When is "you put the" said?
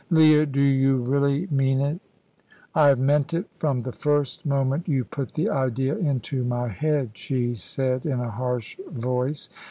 4.87-5.51